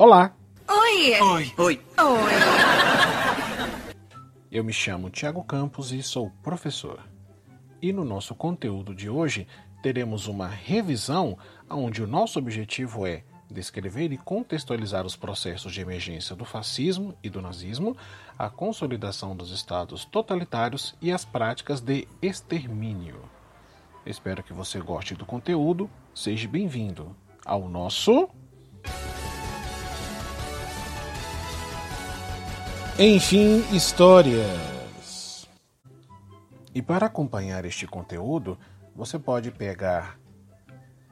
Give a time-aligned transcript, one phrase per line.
[0.00, 0.34] Olá!
[0.66, 1.20] Oi!
[1.20, 1.52] Oi!
[1.58, 1.80] Oi!
[1.98, 2.32] Oi!
[4.50, 7.00] Eu me chamo Tiago Campos e sou professor.
[7.82, 9.46] E no nosso conteúdo de hoje
[9.82, 11.36] teremos uma revisão
[11.68, 17.28] onde o nosso objetivo é descrever e contextualizar os processos de emergência do fascismo e
[17.28, 17.94] do nazismo,
[18.38, 23.20] a consolidação dos estados totalitários e as práticas de extermínio.
[24.06, 25.90] Espero que você goste do conteúdo.
[26.14, 27.14] Seja bem-vindo
[27.44, 28.30] ao nosso.
[33.02, 35.48] Enfim, histórias.
[36.74, 38.58] E para acompanhar este conteúdo,
[38.94, 40.20] você pode pegar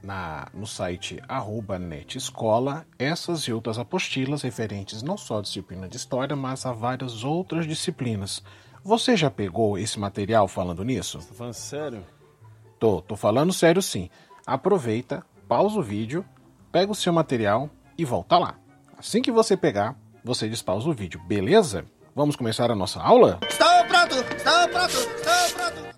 [0.00, 5.96] na, no site arroba netescola essas e outras apostilas referentes não só à disciplina de
[5.96, 8.44] história, mas a várias outras disciplinas.
[8.84, 11.20] Você já pegou esse material falando nisso?
[11.20, 12.06] Você tá falando sério?
[12.78, 14.08] Tô, tô falando sério sim.
[14.46, 16.24] Aproveita, pausa o vídeo,
[16.70, 17.68] pega o seu material
[17.98, 18.56] e volta lá.
[18.96, 21.84] Assim que você pegar, você despausa o vídeo, beleza?
[22.14, 23.40] Vamos começar a nossa aula?
[23.48, 24.14] Estou pronto!
[24.14, 24.92] Estou pronto!
[24.92, 25.92] Estou pronto!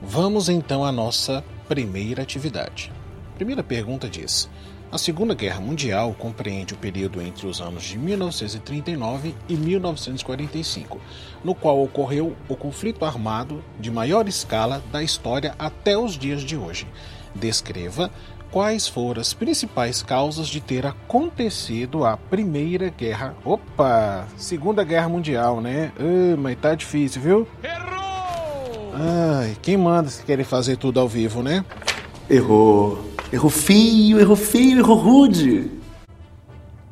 [0.00, 2.92] Vamos então à nossa primeira atividade.
[3.36, 4.50] Primeira pergunta diz:
[4.90, 11.00] A Segunda Guerra Mundial compreende o período entre os anos de 1939 e 1945,
[11.44, 16.56] no qual ocorreu o conflito armado de maior escala da história até os dias de
[16.56, 16.86] hoje.
[17.34, 18.10] Descreva
[18.52, 23.34] quais foram as principais causas de ter acontecido a Primeira Guerra.
[23.42, 24.28] Opa!
[24.36, 25.90] Segunda Guerra Mundial, né?
[25.98, 27.48] Uh, mas tá difícil, viu?
[27.64, 28.92] Errou!
[28.94, 31.64] Ai, quem manda se querer fazer tudo ao vivo, né?
[32.28, 33.10] Errou!
[33.32, 35.70] Errou feio, errou feio, errou rude!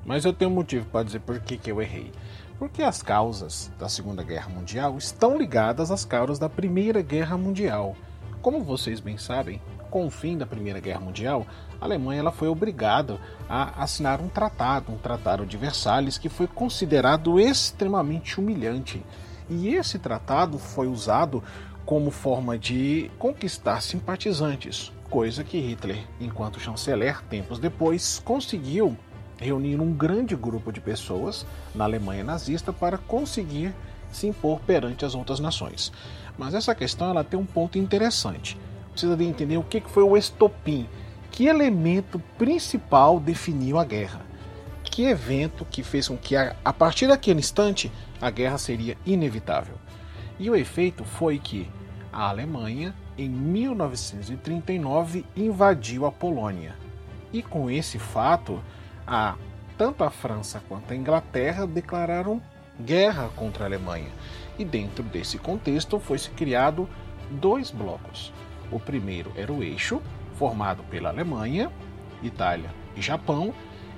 [0.06, 2.10] Mas eu tenho um motivo para dizer por que, que eu errei.
[2.58, 7.94] Porque as causas da Segunda Guerra Mundial estão ligadas às causas da Primeira Guerra Mundial.
[8.42, 9.60] Como vocês bem sabem,
[9.90, 11.46] com o fim da Primeira Guerra Mundial,
[11.78, 16.46] a Alemanha ela foi obrigada a assinar um tratado, um tratado de Versalhes, que foi
[16.46, 19.02] considerado extremamente humilhante.
[19.50, 21.44] E esse tratado foi usado
[21.84, 28.96] como forma de conquistar simpatizantes, coisa que Hitler, enquanto chanceler, tempos depois, conseguiu
[29.36, 33.74] reunir um grande grupo de pessoas na Alemanha nazista para conseguir
[34.10, 35.92] se impor perante as outras nações.
[36.40, 38.58] Mas essa questão ela tem um ponto interessante.
[38.92, 40.88] Precisa de entender o que foi o estopim,
[41.30, 44.22] que elemento principal definiu a guerra,
[44.82, 47.92] que evento que fez com que a partir daquele instante
[48.22, 49.74] a guerra seria inevitável.
[50.38, 51.68] E o efeito foi que
[52.10, 56.74] a Alemanha, em 1939, invadiu a Polônia.
[57.34, 58.62] E com esse fato,
[59.06, 59.34] a,
[59.76, 62.40] tanto a França quanto a Inglaterra declararam
[62.80, 64.10] guerra contra a Alemanha.
[64.58, 66.88] E dentro desse contexto foi-se criado
[67.30, 68.32] dois blocos.
[68.70, 70.02] O primeiro era o eixo,
[70.34, 71.70] formado pela Alemanha,
[72.22, 73.54] Itália e Japão,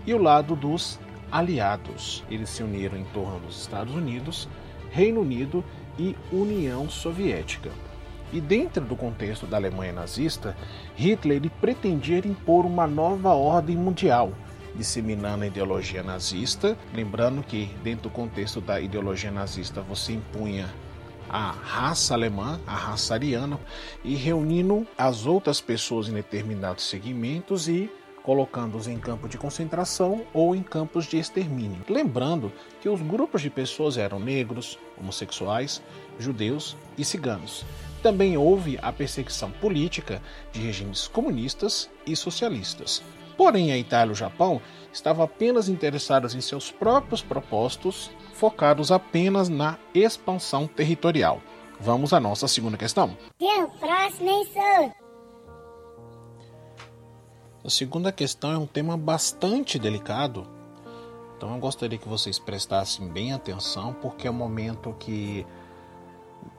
[0.07, 0.99] e o lado dos
[1.31, 2.23] aliados.
[2.31, 4.49] Eles se uniram em torno dos Estados Unidos,
[4.91, 5.65] Reino Unido
[5.99, 7.71] e União Soviética.
[8.33, 10.57] E dentro do contexto da Alemanha nazista,
[10.97, 14.33] Hitler pretendia impor uma nova ordem mundial,
[14.75, 16.77] disseminando a ideologia nazista.
[16.95, 20.69] Lembrando que, dentro do contexto da ideologia nazista, você impunha
[21.29, 23.59] a raça alemã, a raça ariana,
[24.05, 27.91] e reunindo as outras pessoas em determinados segmentos e
[28.23, 31.85] colocando-os em campos de concentração ou em campos de extermínio.
[31.89, 35.83] Lembrando que os grupos de pessoas eram negros, homossexuais,
[36.19, 37.65] judeus e ciganos.
[38.03, 40.21] Também houve a perseguição política
[40.53, 43.03] de regimes comunistas e socialistas.
[43.37, 44.61] Porém, a Itália e o Japão
[44.93, 51.41] estavam apenas interessados em seus próprios propósitos, focados apenas na expansão territorial.
[51.81, 53.17] Vamos à nossa segunda questão.
[57.65, 60.47] A segunda questão é um tema bastante delicado,
[61.37, 65.45] então eu gostaria que vocês prestassem bem atenção, porque é um momento que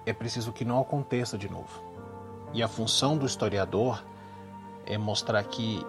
[0.06, 1.82] é preciso que não aconteça de novo.
[2.54, 4.04] E a função do historiador
[4.86, 5.86] é mostrar que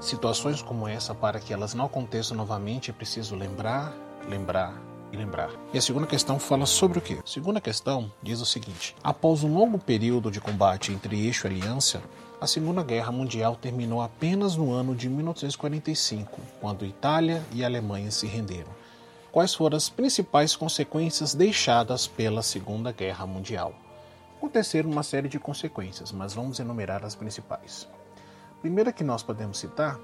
[0.00, 3.94] situações como essa, para que elas não aconteçam novamente, é preciso lembrar,
[4.28, 4.74] lembrar
[5.12, 5.50] e lembrar.
[5.72, 7.18] E a segunda questão fala sobre o quê?
[7.22, 11.50] A segunda questão diz o seguinte: após um longo período de combate entre eixo e
[11.50, 12.02] aliança,
[12.40, 18.28] a Segunda Guerra Mundial terminou apenas no ano de 1945, quando Itália e Alemanha se
[18.28, 18.78] renderam
[19.32, 23.74] quais foram as principais consequências deixadas pela Segunda Guerra Mundial.
[24.36, 27.88] Aconteceram uma série de consequências, mas vamos enumerar as principais.
[28.60, 30.00] Primeira que nós podemos citar,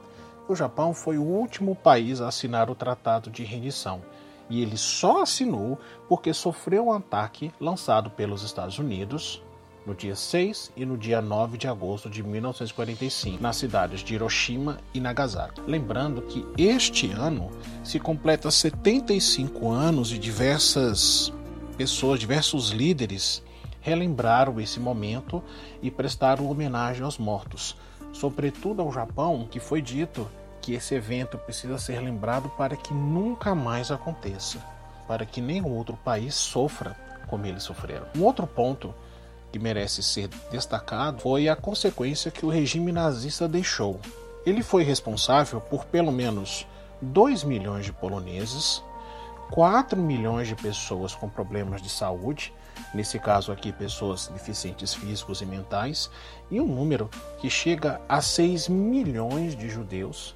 [0.49, 4.03] o Japão foi o último país a assinar o Tratado de Rendição,
[4.49, 5.79] e ele só assinou
[6.09, 9.43] porque sofreu um ataque lançado pelos Estados Unidos,
[9.87, 14.79] no dia 6 e no dia 9 de agosto de 1945, nas cidades de Hiroshima
[14.95, 15.61] e Nagasaki.
[15.67, 17.51] Lembrando que este ano
[17.83, 21.33] se completa 75 anos e diversas
[21.77, 23.43] pessoas, diversos líderes
[23.81, 25.43] relembraram esse momento
[25.83, 27.77] e prestaram homenagem aos mortos,
[28.15, 30.31] sobretudo ao Japão, que foi dito
[30.63, 34.59] que esse evento precisa ser lembrado para que nunca mais aconteça,
[35.07, 36.97] para que nenhum outro país sofra
[37.27, 38.07] como eles sofreram.
[38.17, 38.95] Um outro ponto
[39.53, 44.01] que merece ser destacado foi a consequência que o regime nazista deixou.
[44.47, 46.67] Ele foi responsável por pelo menos
[47.03, 48.83] 2 milhões de poloneses,
[49.51, 52.53] 4 milhões de pessoas com problemas de saúde,
[52.93, 56.11] nesse caso aqui pessoas deficientes físicos e mentais,
[56.51, 57.09] e um número
[57.39, 60.35] que chega a 6 milhões de judeus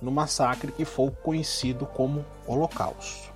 [0.00, 3.32] no massacre que foi conhecido como Holocausto.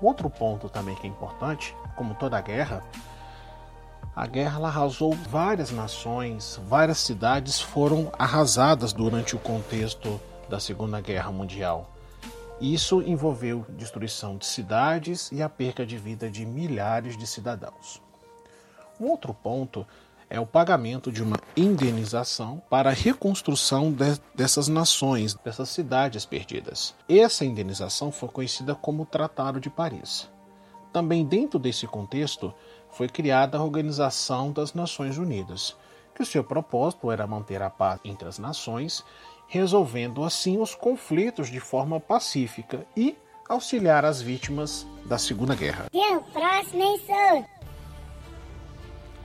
[0.00, 2.82] Outro ponto também que é importante, como toda guerra,
[4.14, 11.32] a guerra arrasou várias nações, várias cidades foram arrasadas durante o contexto da Segunda Guerra
[11.32, 11.93] Mundial.
[12.64, 18.00] Isso envolveu destruição de cidades e a perca de vida de milhares de cidadãos.
[18.98, 19.86] Um outro ponto
[20.30, 26.94] é o pagamento de uma indenização para a reconstrução de, dessas nações, dessas cidades perdidas.
[27.06, 30.30] Essa indenização foi conhecida como Tratado de Paris.
[30.90, 32.54] Também dentro desse contexto
[32.88, 35.76] foi criada a Organização das Nações Unidas,
[36.14, 39.04] que o seu propósito era manter a paz entre as nações
[39.48, 43.16] resolvendo assim os conflitos de forma pacífica e
[43.48, 45.86] auxiliar as vítimas da Segunda Guerra.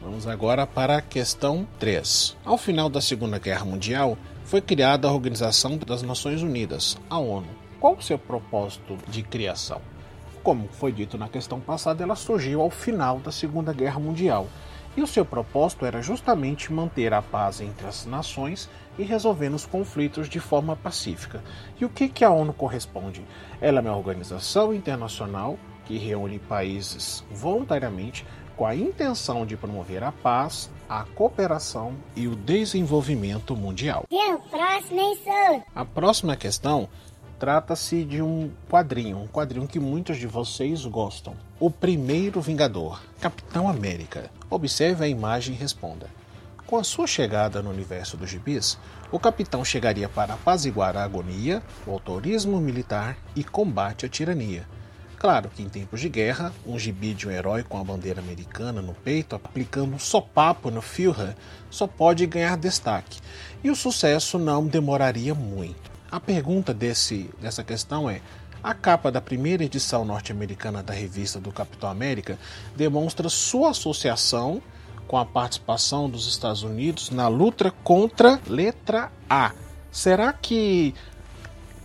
[0.01, 2.38] Vamos agora para a questão 3.
[2.45, 7.48] Ao final da Segunda Guerra Mundial, foi criada a Organização das Nações Unidas, a ONU.
[7.80, 9.81] Qual o seu propósito de criação?
[10.42, 14.48] Como foi dito na questão passada, ela surgiu ao final da Segunda Guerra Mundial
[14.95, 19.65] e o seu propósito era justamente manter a paz entre as nações e resolvendo os
[19.65, 21.41] conflitos de forma pacífica.
[21.79, 23.25] E o que, que a ONU corresponde?
[23.61, 28.25] Ela é uma organização internacional que reúne países voluntariamente
[28.57, 34.03] com a intenção de promover a paz, a cooperação e o desenvolvimento mundial.
[35.73, 36.89] A próxima questão
[37.39, 41.35] trata-se de um quadrinho, um quadrinho que muitos de vocês gostam.
[41.57, 44.29] O Primeiro Vingador, Capitão América.
[44.49, 46.19] Observe a imagem e responda.
[46.69, 48.77] Com a sua chegada no universo dos gibis,
[49.12, 54.68] o capitão chegaria para apaziguar a agonia, o autorismo militar e combate à tirania.
[55.18, 58.83] Claro que em tempos de guerra, um gibi de um herói com a bandeira americana
[58.83, 61.36] no peito, aplicando um sopapo no Führer,
[61.71, 63.19] só pode ganhar destaque,
[63.63, 65.89] e o sucesso não demoraria muito.
[66.12, 68.21] A pergunta desse, dessa questão é:
[68.62, 72.38] a capa da primeira edição norte-americana da revista do Capitão América
[72.77, 74.62] demonstra sua associação
[75.09, 79.53] com a participação dos Estados Unidos na luta contra letra A.
[79.91, 80.94] Será que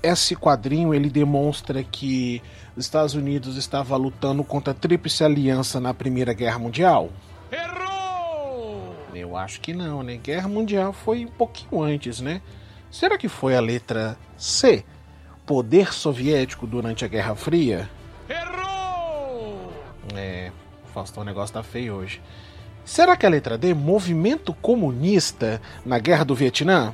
[0.02, 2.42] esse quadrinho ele demonstra que
[2.76, 7.08] os Estados Unidos estava lutando contra a Tríplice Aliança na Primeira Guerra Mundial?
[7.50, 8.94] Errou!
[9.14, 10.18] Eu acho que não, né?
[10.18, 12.42] Guerra Mundial foi um pouquinho antes, né?
[12.90, 14.84] Será que foi a letra C?
[15.46, 17.88] Poder soviético durante a Guerra Fria?
[18.28, 19.72] Errou!
[20.14, 20.52] É,
[20.92, 22.20] Faustão, o negócio tá feio hoje.
[22.84, 26.92] Será que a letra D, movimento comunista na guerra do Vietnã?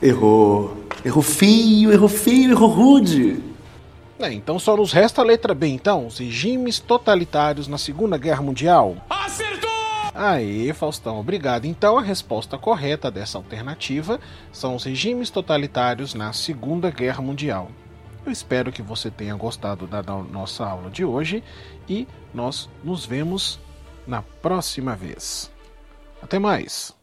[0.00, 0.86] Errou.
[1.04, 3.42] Errou feio, errou feio, errou rude.
[4.18, 6.06] É, então só nos resta a letra B, então.
[6.06, 8.96] Os regimes totalitários na Segunda Guerra Mundial.
[9.10, 9.68] Acertou!
[10.14, 11.66] Aê, Faustão, obrigado.
[11.66, 14.18] Então a resposta correta dessa alternativa
[14.52, 17.70] são os regimes totalitários na Segunda Guerra Mundial.
[18.24, 21.44] Eu espero que você tenha gostado da nossa aula de hoje
[21.88, 23.60] e nós nos vemos
[24.06, 25.50] na próxima vez.
[26.22, 26.95] Até mais!